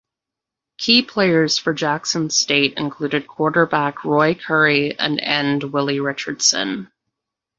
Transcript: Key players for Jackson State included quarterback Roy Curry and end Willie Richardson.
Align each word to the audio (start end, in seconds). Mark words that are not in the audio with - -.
Key 0.79 1.03
players 1.03 1.59
for 1.59 1.75
Jackson 1.75 2.31
State 2.31 2.73
included 2.77 3.27
quarterback 3.27 4.03
Roy 4.03 4.33
Curry 4.33 4.97
and 4.97 5.19
end 5.21 5.61
Willie 5.65 5.99
Richardson. 5.99 6.91